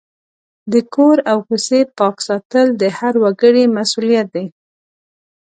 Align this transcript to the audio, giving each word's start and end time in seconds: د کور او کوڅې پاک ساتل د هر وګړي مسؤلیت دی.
د 0.71 0.73
کور 0.93 1.17
او 1.31 1.37
کوڅې 1.47 1.79
پاک 1.97 2.15
ساتل 2.27 2.67
د 2.81 2.83
هر 2.97 3.13
وګړي 3.23 3.63
مسؤلیت 3.77 4.27
دی. 4.35 4.45